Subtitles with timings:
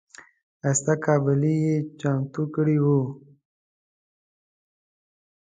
[0.61, 2.99] ښایسته قابلي یې چمتو کړې وه.